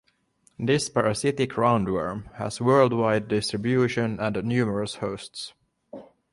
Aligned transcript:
This 0.57 0.89
parasitic 0.89 1.51
roundworm 1.51 2.33
has 2.33 2.59
worldwide 2.59 3.27
distribution 3.27 4.19
and 4.19 4.35
numerous 4.43 4.95
hosts. 4.95 5.53